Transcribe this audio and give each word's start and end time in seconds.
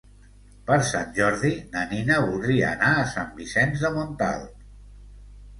Per 0.69 0.77
Sant 0.91 1.11
Jordi 1.17 1.51
na 1.75 1.83
Nina 1.93 2.17
voldria 2.29 2.71
anar 2.79 2.89
a 2.95 3.05
Sant 3.13 3.29
Vicenç 3.43 3.85
de 3.85 3.93
Montalt. 3.99 4.69